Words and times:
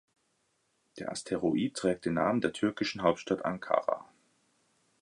Der 0.97 1.11
Asteroid 1.11 1.75
trägt 1.75 2.05
den 2.05 2.15
Namen 2.15 2.41
der 2.41 2.53
türkischen 2.53 3.03
Hauptstadt 3.03 3.45
Ankara. 3.45 4.09